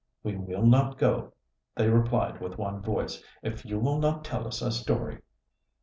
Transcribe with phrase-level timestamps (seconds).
[0.23, 1.33] "We will not go,"
[1.75, 5.19] they replied with one voice, "if you will not tell us a story."